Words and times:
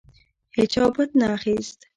هیچا 0.57 0.83
بت 0.95 1.09
نه 1.19 1.27
اخیست. 1.35 1.79